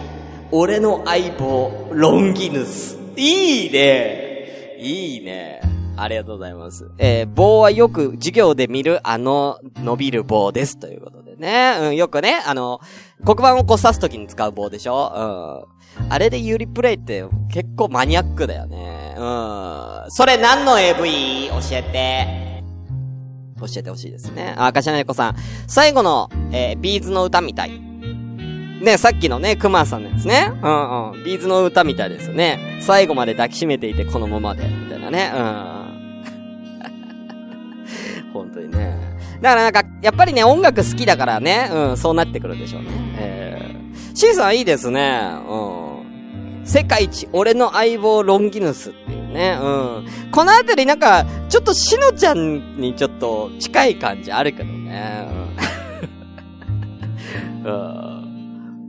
[0.51, 2.97] 俺の相棒、ロンギヌス。
[3.15, 4.77] いいね。
[4.79, 5.61] いいね。
[5.97, 6.89] ありがとうございます。
[6.99, 10.77] えー、棒はよく授業で見るあの伸びる棒です。
[10.77, 11.77] ということでね。
[11.81, 12.79] うん、よくね、あの、
[13.25, 15.65] 黒板をこう指すときに使う棒でしょ？
[15.99, 16.07] うん。
[16.09, 19.15] あれでユリプレイって結構マニアックだよね。
[19.17, 20.05] うん。
[20.09, 21.49] それ何の AV?
[21.49, 22.63] 教えて。
[23.59, 24.53] 教えてほしいですね。
[24.55, 25.35] あ、かしゃねこさん。
[25.67, 27.86] 最後の、えー、 B'zの歌みたい。
[28.81, 30.51] ね、さっきのね、クマさんのやつね。
[30.61, 31.23] うんうん。
[31.23, 32.77] B'zの歌みたいですよね。
[32.81, 34.67] 最後まで抱きしめていてこのままで。
[34.67, 35.31] みたいなね。
[35.33, 35.77] うん。
[38.33, 38.97] 本当にね。
[39.41, 41.69] だからなんか、やっぱりね、音楽好きだからね。
[41.71, 42.87] うん、そうなってくるでしょうね。
[43.17, 44.15] えー。
[44.15, 45.21] シーさんいいですね。
[45.49, 46.65] うん。
[46.65, 49.57] 世界一、俺の相棒ロンギヌスっていうね。
[49.59, 50.05] うん。
[50.31, 55.27] このあたりなんか、ちょっとしのちゃんにちょっと近い感じあるけどね。
[57.63, 57.71] うん。
[58.11, 58.16] うん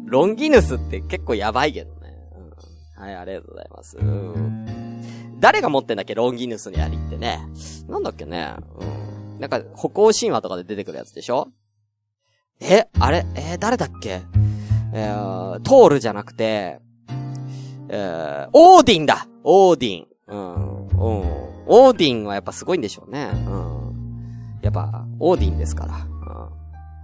[0.09, 2.15] ロンギヌスって結構やばいけどね。
[2.97, 3.97] うん、はい、ありがとうございます。
[3.99, 7.41] うん、誰が持ってんだっけロンギヌスの槍ってね。
[7.89, 8.55] なんだっけね。
[8.81, 9.41] うん。
[9.41, 11.49] なんか、歩行神話とかで出てくるやつでしょ？
[12.61, 13.25] えあれ？
[13.37, 14.23] えー、誰だっけ？
[14.93, 16.81] えー、トールじゃなくて、
[17.89, 20.07] えー、オーディンだオーディン。
[20.27, 20.87] うん。
[20.89, 20.95] うん。
[21.67, 23.31] オーディンはやっぱすごいんでしょうね。
[23.47, 24.59] うん。
[24.61, 25.95] やっぱ、オーディンですから。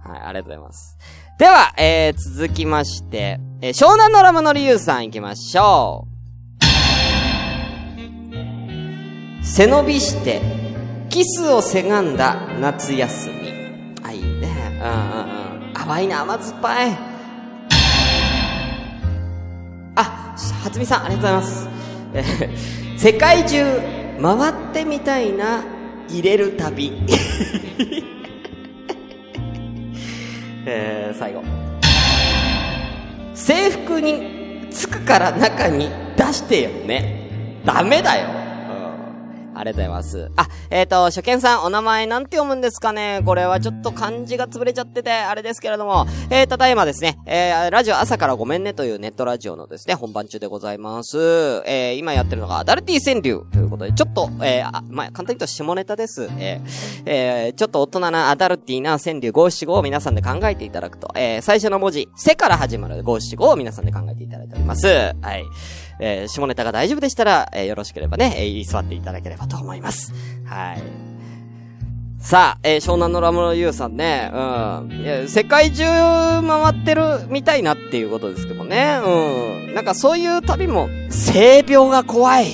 [0.05, 0.97] はい、ありがとうございます。
[1.39, 6.15] では、えー、続きまして、えー、湘南のラムの理由さん行きましょう。
[9.43, 10.41] 背伸びして、
[11.09, 13.35] キスをせがんだ夏休み。
[14.03, 14.79] あ、いいね。
[14.81, 15.73] うんうんうん。
[15.73, 16.91] 淡いな、甘酸っぱい。
[19.95, 21.69] あ、はつみさん、ありがとうございます。
[22.13, 22.49] え
[22.97, 23.63] 世界中
[24.21, 25.63] 回ってみたいな
[26.07, 26.91] 入れる旅。
[30.65, 31.43] えー、最後。
[33.33, 37.29] 制服につくから中に出してよね。
[37.63, 38.44] ダメだよ。
[39.55, 40.31] ありがとうございます。
[40.35, 43.21] あ、えっ、ー、と、初見さん、お名前なんて読むんですかね？
[43.25, 51.17] これはちょっと漢字が潰れちゃってて、あれですけれども、えー、ただいまですね、えー、ラジオ朝からごめんねというネットラジオのですね、本番中でございます。
[51.65, 56.29] えー、今やってるのがアダルティ川柳ということで、ちょっと、えー、まあ、簡単に言うと下ネタです。
[56.37, 64.87] えー、えー、ちょっと大人なアダルティな川柳五七五を皆さんで考えていただくと、えー、最初の文字、せから始まる五七五を皆さんで考えていただいております。
[64.87, 65.45] はい。
[65.99, 70.13] えー、下ネタが大丈夫でしたら、えー、よろしければね、えー、居座っていただければと思います。
[70.45, 71.05] はい。
[72.19, 74.91] さあ、えー、湘南のラムのユウさんね、うん。
[75.03, 79.75] いや、世界中回ってるみたいなっていうことですけどね、うん。
[79.75, 82.47] なんかそういう旅も、性病が怖い。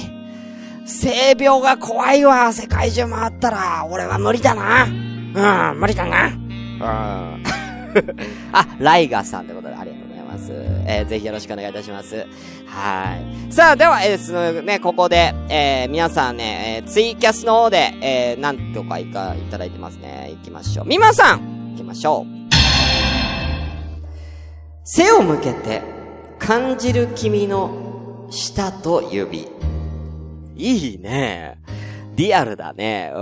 [0.85, 4.83] 性病が怖いわ、世界中回ったら、俺は無理だな。
[5.71, 6.27] うん、無理だな。
[6.27, 7.43] うん。
[8.51, 9.90] あ、ライガーさんってことであり。
[10.49, 12.25] えー、ぜひよろしくお願いいたします。
[12.65, 13.17] は
[13.49, 13.53] い。
[13.53, 20.29] さあ、では、えー、ね、ここで、えー、皆さんね、えー、ツイキャスの方で、えー、なんとかいか、いただいてますね。
[20.31, 20.85] 行きましょう。
[20.85, 22.41] みまさん行きましょう。
[24.83, 25.81] 背を向けて、
[26.39, 29.47] 感じる君の舌と指。
[30.55, 31.59] いいね。
[32.15, 33.11] リアルだね。
[33.15, 33.19] う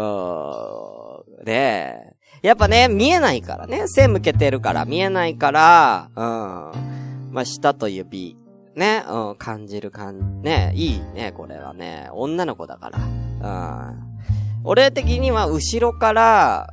[1.42, 1.46] ん。
[1.46, 3.88] ねやっぱね、見えないからね。
[3.88, 7.09] 背向けてるから見えないから、うん。
[7.32, 8.38] まあ、舌と指。
[8.76, 13.00] ね、うん、感じる感、ね、いいね、これはね、女の子だから。
[13.90, 14.10] うん。
[14.64, 16.70] 俺的には後ろから、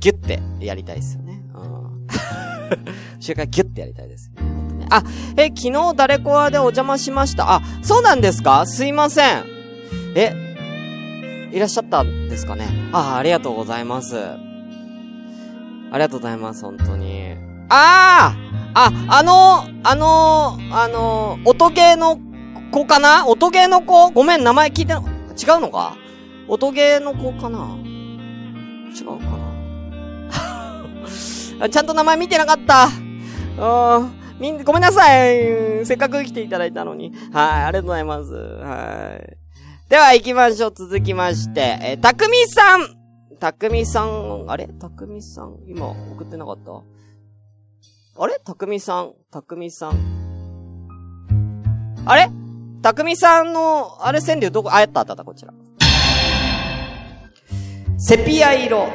[0.00, 1.42] ギュッてやりたいですよね。
[1.54, 2.06] うん。
[3.18, 4.30] 後ろからギュッてやりたいです。
[4.90, 5.02] あ、
[5.36, 7.54] え、昨日誰コアでお邪魔しました？
[7.54, 8.66] あ、そうなんですか？
[8.66, 9.44] すいません。
[10.14, 10.34] え、
[11.52, 12.66] いらっしゃったんですかね？
[12.92, 14.18] あ、ありがとうございます。
[14.18, 14.36] あ
[15.94, 17.47] りがとうございます、本当に。
[17.68, 18.34] あ
[18.74, 22.18] ああ、あの、あの、あの、音ゲーの
[22.70, 23.26] 子かな？
[23.26, 24.10] 音ゲーの子？
[24.10, 24.96] ごめん、名前聞いて、違
[25.56, 25.96] うのか？
[26.48, 27.76] 音ゲーの子かな？
[28.94, 29.36] 違うか
[31.58, 31.68] な？
[31.68, 32.88] ちゃんと名前見てなかった。
[33.98, 34.12] うん。
[34.38, 35.84] みん、ごめんなさい。
[35.84, 37.12] せっかく来ていただいたのに。
[37.32, 38.32] はい、ありがとうございます。
[38.32, 39.36] はい。
[39.88, 40.72] では行きましょう。
[40.74, 42.94] 続きまして、えーたくみさん
[43.40, 44.68] たくみさん、あれ？
[44.68, 46.70] たくみさん、今送ってなかった？
[48.20, 48.40] あれ？
[48.44, 49.92] たくみさん、たくみさん。
[52.04, 52.28] あれ？
[52.82, 55.52] たくみさんの、あれ川柳どこ、あ、やったあったあった、こちら。
[57.96, 58.88] セピア色、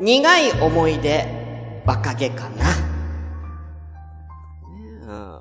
[0.00, 2.66] 苦い思い出、若気かな。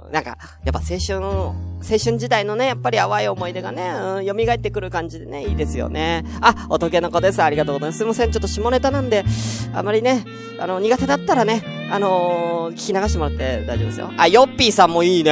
[0.05, 6.23] うん、なんか、やっぱ青春、青春時代のね、やっぱり淡い思い出がね、うん、蘇ってくる感じでね、いいですよね。
[6.39, 7.43] あ、おとけの子です。
[7.43, 7.97] ありがとうございます。
[7.97, 9.25] すいません、ちょっと下ネタなんで、
[9.73, 10.23] あまりね、
[10.59, 11.63] あの、苦手だったらね、
[11.93, 14.11] あのー、聞き流してもらって大丈夫ですよ。
[14.17, 15.29] あ、ヨッピーさんもいいね。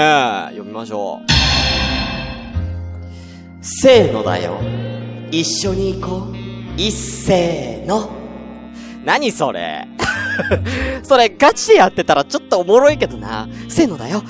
[0.49, 1.31] 読みましょう。
[3.65, 4.59] せーのだよ。
[5.31, 6.35] 一緒に行こう。
[6.77, 8.11] 一せーの。
[9.03, 9.87] 何それ
[11.01, 13.49] それガチでやってたらちょっとおもろいけどな。
[13.67, 14.21] せーのだよ。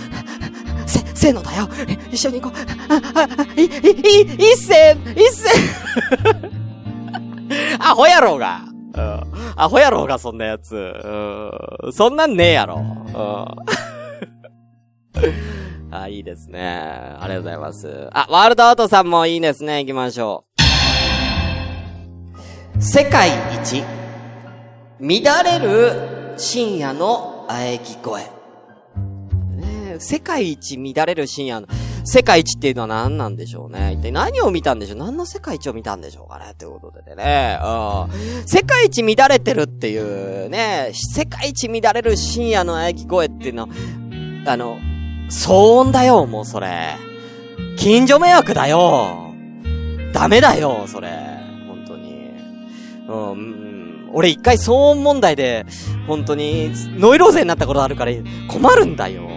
[0.85, 1.67] せ、せーのだよ。
[2.13, 2.59] 一緒に行こう。
[2.93, 6.49] あ、あ、い、い、い、一せー、一せー。
[7.83, 8.70] アホやろうが。
[8.93, 9.23] うん。
[9.55, 10.75] アホやろうが、そんなやつ。
[10.75, 11.93] うん。
[11.93, 12.75] そんなんねえやろ。
[12.75, 13.13] うん。
[15.93, 16.61] あ、いいですね。
[17.19, 18.09] ありがとうございます。
[18.11, 19.83] あ、ワールドアートさんもいいですね。
[19.83, 20.45] 行きましょ
[22.77, 22.81] う。
[22.81, 23.29] 世界
[23.61, 23.83] 一、
[24.99, 28.23] 乱れる深夜の喘ぎ声。
[29.99, 31.67] 世界一乱れる深夜の、
[32.03, 33.93] 世界一っていうのは何なんでしょうね。
[33.93, 37.59] 一体何を見たんでしょう何の世界一を見たんでしょうかねということでね。
[37.61, 38.47] うん。
[38.47, 43.69] 世界一乱れてるっていうね、世界一乱れる深夜の喘ぎ声っていうのは、
[44.45, 44.79] あの、
[45.29, 46.97] 騒音だよ、もうそれ。
[47.77, 49.33] 近所迷惑だよ。
[50.13, 51.09] ダメだよ、それ。
[51.67, 52.31] 本当に。
[53.07, 54.09] うん。
[54.13, 55.65] 俺一回騒音問題で、
[56.07, 58.11] 本当に、ノイローゼになったことあるから、
[58.49, 59.30] 困るんだよ。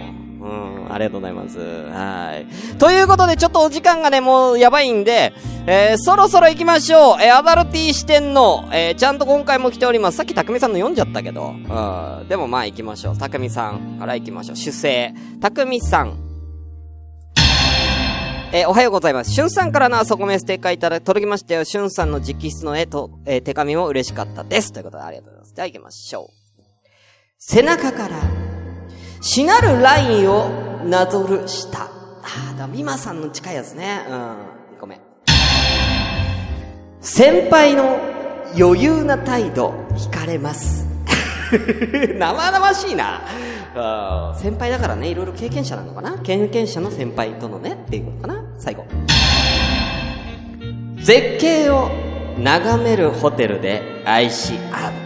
[0.95, 1.59] ありがとうございます。
[1.59, 2.77] はい。
[2.77, 5.33] ということで、ちょっとお時間がね、もうやばいんで、
[5.67, 7.21] えー、そろそろ行きましょう。
[7.21, 10.17] えー、アダルティ視点の、えー、ちゃんと今回も来ております。
[10.17, 12.27] さっき匠さんの読んじゃったけど、うん。
[12.29, 13.17] でもまあ行きましょう。
[13.17, 14.55] 匠さんから行きましょう。
[14.55, 15.13] 主勢。
[15.41, 16.17] 匠さん。
[18.53, 19.31] えーおはようございます。
[19.31, 21.65] しゅんさんからのあそこめステッカーいただ、届きましたよ。
[21.65, 24.71] しゅんさんの直筆の絵と、えー手紙も嬉しかったです。
[24.71, 25.53] ということでありがとうございます。
[25.53, 26.33] じゃあ行きましょう。
[27.37, 28.15] 背中から、
[29.19, 31.83] しなるラインをなぞる下。
[31.83, 34.05] あー、だ、美馬さんの近いやつね。
[34.07, 34.35] うん。
[34.79, 34.99] ごめん。
[37.01, 37.99] 先輩の
[38.57, 40.85] 余裕な態度、惹かれます。
[42.17, 43.21] 生々しいな。
[44.35, 48.85] 先輩だからね、いろいろ経験者なのかな経験者の先輩とのね、っていうことかな最後。
[50.97, 51.89] 絶景を
[52.37, 55.04] 眺めるホテルで愛し合う。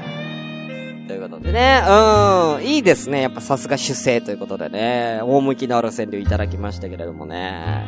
[1.41, 3.21] でね、うん、いいですね。
[3.21, 7.85] やっぱさすが主勢ということでね、趣のある川柳いただきましたけれどもね。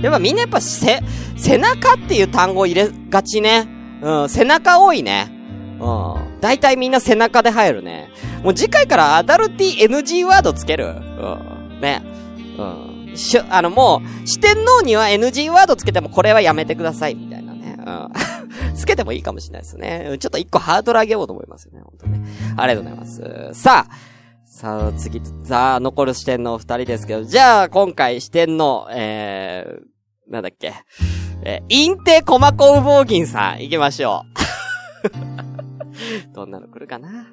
[0.00, 1.00] やっぱみんなやっぱせ、
[1.36, 3.68] 背中っていう単語入れがちね。
[4.02, 5.30] うん、背中多いね。
[5.80, 6.40] うん。
[6.40, 8.10] 大体みんな背中で入るね。
[8.42, 11.80] もう次回からアダルティ NG ワードつけるうん。
[11.80, 12.02] ね。
[12.58, 13.16] うん。
[13.16, 17.76] しゅ、あのもう、四天王には NG ワードつけてもこれはやめてください、みたいなね。
[17.78, 18.41] うん。
[18.74, 20.16] つけてもいいかもしれないですね。
[20.18, 22.20] ちょっと一個ハードル上げようと思いますよね、本当ね。
[22.56, 23.60] ありがとうございます。
[23.60, 23.94] さあ、
[24.44, 30.74] さあ、次、さあ、残る四天王二人ですけど、じゃあ、今回四天王、えー、なんだっけ。
[31.44, 34.24] えー、インテコマコウボウギンさん、行きましょ
[36.30, 36.32] う。
[36.34, 37.26] どんなの来るかな？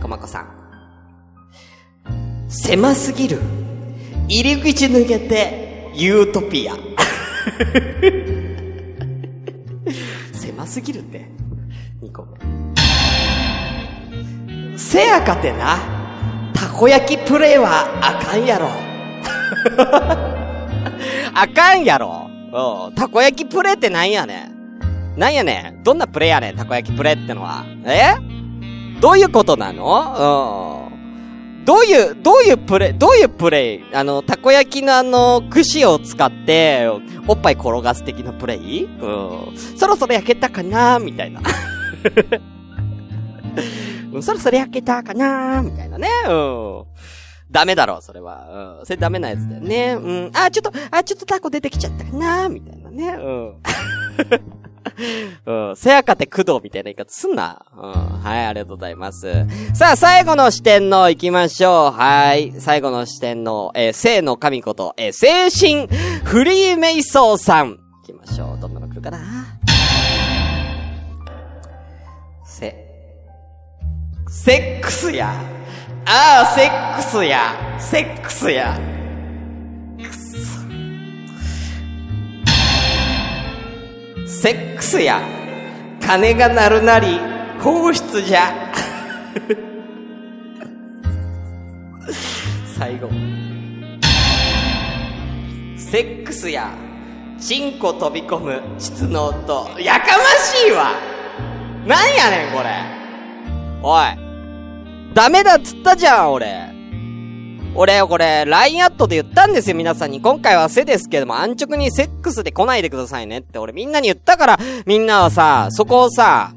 [0.00, 0.64] コマコさん。
[2.48, 3.40] 狭すぎる。
[4.28, 6.76] 入り口抜けて、ユートピア。
[10.64, 11.26] 狭すぎるって。
[12.02, 12.38] 2個目。
[14.78, 15.76] せやかてな、
[16.52, 18.68] たこ焼きプレイはあかんやろ。
[21.34, 22.30] あかんやろ。
[22.52, 22.94] うん。
[22.94, 24.50] たこ焼きプレイってなんやね
[25.16, 25.18] ん。
[25.18, 25.82] なんやねん。
[25.82, 27.64] どんなプレイやねん、たこ焼きプレイってのは。
[27.84, 28.14] え？
[29.00, 30.80] どういうことなの？
[30.80, 30.83] うん。
[31.64, 33.84] どういう、どういうプレイ、どういうプレイ？
[33.94, 36.86] あの、たこ焼きのあの、串を使って、
[37.26, 38.84] おっぱい転がす的なプレイ？
[38.84, 39.56] うん。
[39.56, 40.98] そろそろ焼けたかな？
[40.98, 41.40] みたいな。
[44.12, 45.62] うん、そろそろ焼けたかな？
[45.62, 46.08] みたいなね。
[46.28, 46.84] うん。
[47.50, 48.78] ダメだろ、それは。
[48.80, 48.86] うん。
[48.86, 49.92] それダメなやつだよね。
[49.92, 50.30] うん。
[50.34, 52.48] あ、ちょっと、あ、ちょっとタコ出てきちゃったかな？
[52.48, 53.08] みたいなね。
[53.18, 53.54] うん。
[55.46, 55.76] うん。
[55.76, 57.64] せやかて工藤みたいな言い方すんな。
[57.76, 58.22] うん。
[58.22, 59.46] はい、ありがとうございます。
[59.74, 61.98] さあ、最後の視点の行きましょう。
[61.98, 62.52] はい。
[62.58, 65.88] 最後の視点の、えー、聖の神こと、えー、精神
[66.24, 67.70] フリーメイソーさん。
[67.70, 68.60] 行きましょう。
[68.60, 69.18] どんなの来るかな
[72.46, 72.76] せ、
[74.28, 75.32] セックスや。
[76.06, 77.76] ああ、セックスや。
[77.78, 78.93] セックスや。
[84.26, 85.20] セックスや。
[86.00, 87.18] 金が鳴るなり、
[87.60, 88.72] 放出じゃ。
[92.76, 93.08] 最後。
[95.76, 96.70] セックスや。
[97.38, 99.68] チンコ飛び込む、膣の音。
[99.78, 100.92] やかましいわ
[101.86, 102.70] なんやねん、これ。
[103.82, 105.14] おい。
[105.14, 106.73] ダメだっつったじゃん、俺。
[107.76, 110.20] 俺、これ、LINE アットで言ったんですよ、皆さんに。
[110.20, 116.52] 今回はせですけども、安直にセックスで来ないでくださいねって、俺みんなに言ったから、みんなはさ、そこをさ、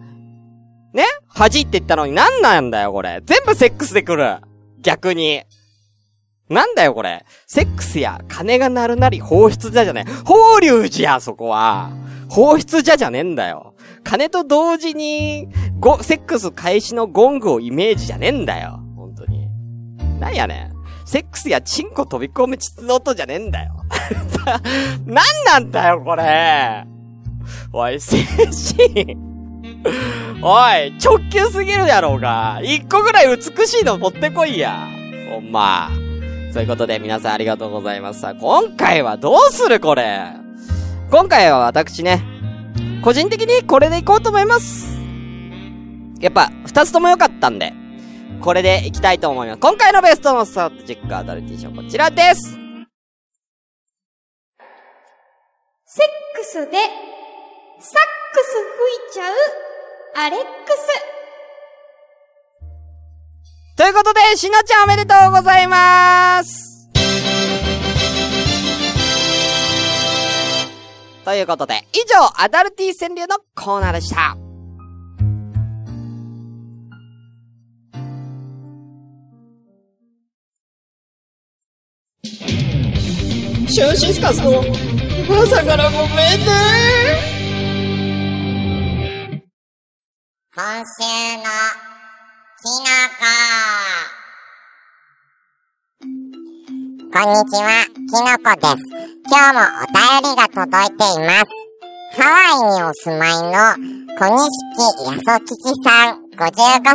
[0.93, 3.21] ね恥って言ったのになんなんだよ、これ。
[3.25, 4.37] 全部セックスで来る。
[4.79, 5.41] 逆に。
[6.49, 7.25] なんだよ、これ。
[7.47, 10.11] セックスや、金が鳴るなり放出じゃじゃねえ。
[10.23, 11.89] 放流じゃ、そこは。
[12.29, 13.73] 放出じゃじゃねえんだよ。
[14.03, 15.47] 金と同時に、
[15.79, 18.79] ご、セックス開始のゴングをイメージじゃねえんだよ。
[18.95, 19.47] 本当に。
[20.19, 20.76] なんやねん。
[21.07, 23.75] セックスやチンコ飛び込む膣の音じゃねえんだよ。
[25.07, 26.83] なんなんだよ、これ。
[27.71, 28.17] おい、精
[28.75, 29.17] 神。
[30.41, 32.59] おい、直球すぎるやろうが。
[32.61, 34.85] 一個ぐらい美しいの持ってこいや。
[35.31, 35.89] ほんま。
[36.51, 38.19] そういうことで皆さんありがとうございます。
[38.19, 40.33] さ、今回はどうするこれ？
[41.09, 42.21] 今回は私ね、
[43.01, 44.99] 個人的にこれでいこうと思います。
[46.19, 47.71] やっぱ、二つとも良かったんで、
[48.43, 49.59] これでいきたいと思います。
[49.59, 52.57] 今回のベストのスタートチェックアダルティーションこちらです。
[55.89, 56.91] セックスで、サッ
[57.79, 58.53] クス
[59.09, 59.35] 吹いちゃう、
[60.15, 61.17] アレックス。
[63.77, 66.89] ということで、しのちゃんおめでとうございます
[71.23, 74.37] ということで、以上、アダルティ川柳のコーナーでした。
[83.77, 86.47] シュンシスカスの朝からごめんね
[90.51, 91.05] 今週
[91.37, 91.43] の
[92.57, 93.29] きのこ。
[97.13, 98.81] こんにちは、きのこです。
[99.29, 101.45] 今日もお便りが届いています。
[102.19, 103.61] ハワイにお住まいの
[104.17, 104.41] 小錦
[105.05, 106.41] やそきちさん、55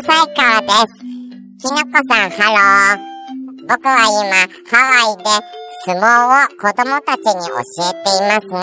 [0.02, 0.98] 歳からです。
[1.60, 3.12] きのこさん、ハロー。
[3.68, 4.34] 僕は今、
[4.76, 5.22] ハワイで
[5.84, 8.62] 相撲を子供たちに教えていますが、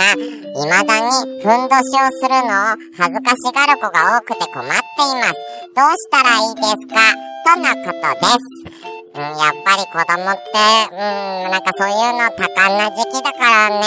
[0.55, 1.11] 未だに
[1.43, 5.35] ふんどしをするのを恥ずかしがる子が多くて困っています。
[5.75, 6.95] どうしたらいいですか？
[7.43, 8.39] とのことです。
[9.11, 10.47] うん、やっぱり子供って、
[10.91, 13.83] うん、なんかそういうの多感な時期だからね。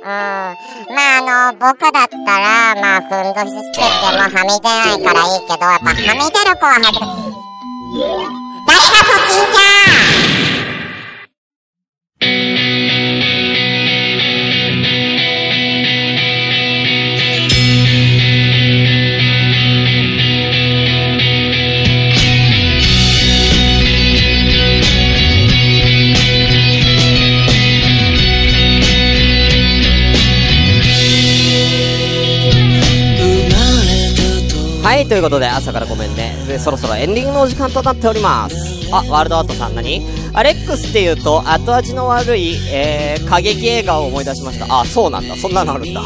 [0.00, 0.94] うん。
[0.94, 6.98] まああの、僕だったら、まあ、ふんどししててもはみ出ないからいいけど、やっぱはみ出る子ははみ出
[8.66, 9.62] 誰がそちんじゃ
[10.00, 10.03] ん
[34.94, 36.36] はい、ということで、朝からごめんね。
[36.46, 38.54] で、そろそろエンディングのお時間となっております。
[38.92, 40.06] あ、ワールドアートさん何？
[40.32, 44.66] アレックスって言うと、後味の悪い、えー、過激映画を思い出しました。
[44.68, 45.34] あ、そうなんだ。
[45.34, 46.00] そんなのあるんだ。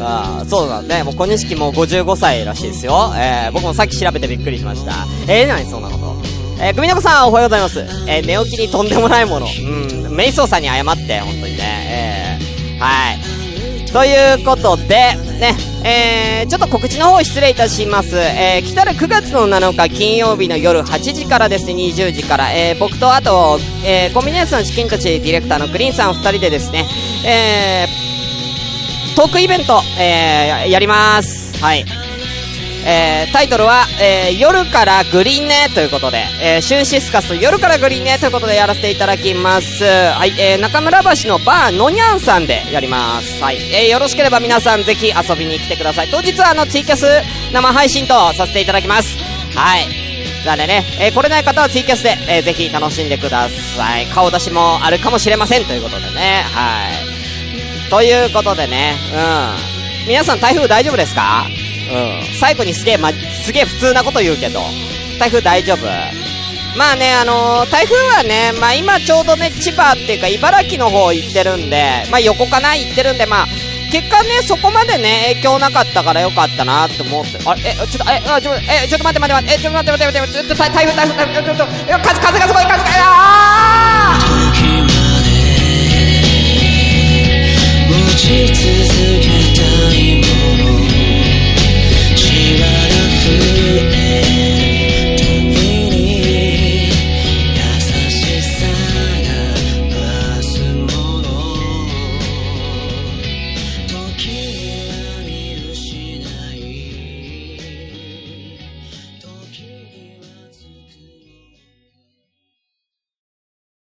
[0.00, 1.04] あーそうなんだね。
[1.04, 3.12] もう小錦も55歳らしいですよ。
[3.14, 5.06] えー、僕もさっき調べてびっくりしました。
[5.32, 6.16] えー、何そんなこと？
[6.60, 7.78] えー、組の子さんおはようございます。
[8.08, 9.46] えー、寝起きにとんでもないもの。
[9.46, 12.38] うん、メイソーさんに謝って、本当にね。
[12.40, 13.92] えー、はい。
[13.92, 15.12] ということで、
[15.44, 18.16] ね、えー、ちょっと告知の方失礼いたします。
[18.16, 26.86] えー、来たる9月の7日金曜日の夜8時からですね、20時から、えー、僕とあと、えー、コンビニエンスのチキンたちディレクターのクリーンさん2人でですね、
[27.26, 31.58] えー、トークイベント、えー、やります。
[31.62, 32.03] はい。
[32.86, 39.84] えー、タイトルは、えー、夜からグリーンねということで、えー、シュンシスカスと夜からグリーンねということでやらせていただきます。
[39.84, 43.42] はい、えー、中村橋のバーのにゃんさんでやります。
[43.42, 46.08] はい、えー、よろしければ皆さんぜひ遊びに来てください。
[46.10, 47.06] 当日はあの、ツイキャス
[47.52, 49.16] 生配信とさせていただきます。
[49.54, 49.88] はい。
[50.44, 54.04] なんでね、えー、来れない方はツイキャスで、えー、ぜひ楽しんでください。
[54.08, 57.90] 顔出しもあるかもしれませんということでね、はい。
[57.90, 58.94] ということでね、
[60.02, 60.08] うん。
[60.08, 61.46] 皆さん台風大丈夫ですか？
[61.94, 62.24] うん。
[62.40, 64.60] 最後にすげえ、ま、すげえ普通なこと言うけど、
[65.18, 65.86] 台風大丈夫？
[66.76, 73.46] まあね、あのー台風はね、まあ今ちょうどね、千葉っていうか茨城の方行ってるんで、まあ横かな行ってるんで、まあ、
[73.92, 84.64] 結果ね、そこまでね、影響なかったからよかったなって思って、あれ、え、ちょっと、え、あちょっと、え、ちょっと待って待って待って、え、ちょっと待って待って待って、ちょっと台風台風台風、ちょっと、いや風、風がすごい、風が、あー！
[87.86, 88.58] 持ち続
[89.22, 89.62] けた
[89.94, 90.23] い